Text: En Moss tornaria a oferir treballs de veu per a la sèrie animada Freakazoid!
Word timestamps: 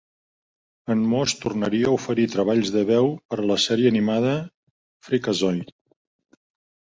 En 0.93 1.01
Moss 1.09 1.33
tornaria 1.41 1.89
a 1.89 1.93
oferir 1.97 2.23
treballs 2.35 2.71
de 2.77 2.81
veu 2.91 3.11
per 3.33 3.39
a 3.43 3.45
la 3.51 3.57
sèrie 3.65 3.91
animada 3.95 4.33
Freakazoid! 5.09 5.71